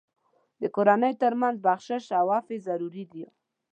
د 0.61 0.63
کورنۍ 0.75 1.13
تر 1.21 1.33
منځ 1.41 1.55
بخشش 1.67 2.05
او 2.19 2.25
عفو 2.37 2.55
ضروري 2.67 3.03
دي. 3.11 3.25